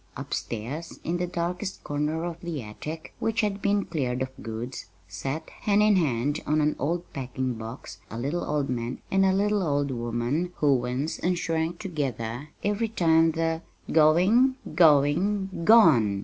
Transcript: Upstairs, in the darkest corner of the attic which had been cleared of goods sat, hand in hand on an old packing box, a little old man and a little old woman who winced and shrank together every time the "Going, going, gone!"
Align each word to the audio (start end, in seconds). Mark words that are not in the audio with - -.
Upstairs, 0.17 0.99
in 1.03 1.17
the 1.17 1.27
darkest 1.27 1.83
corner 1.83 2.23
of 2.23 2.41
the 2.41 2.63
attic 2.63 3.13
which 3.19 3.41
had 3.41 3.61
been 3.61 3.85
cleared 3.85 4.23
of 4.23 4.29
goods 4.41 4.87
sat, 5.07 5.51
hand 5.51 5.83
in 5.83 5.95
hand 5.95 6.39
on 6.47 6.59
an 6.59 6.75
old 6.79 7.03
packing 7.13 7.53
box, 7.53 7.99
a 8.09 8.17
little 8.17 8.43
old 8.43 8.67
man 8.67 8.97
and 9.11 9.23
a 9.23 9.31
little 9.31 9.61
old 9.61 9.91
woman 9.91 10.53
who 10.55 10.73
winced 10.73 11.19
and 11.23 11.37
shrank 11.37 11.77
together 11.77 12.49
every 12.63 12.89
time 12.89 13.33
the 13.33 13.61
"Going, 13.91 14.55
going, 14.75 15.49
gone!" 15.65 16.19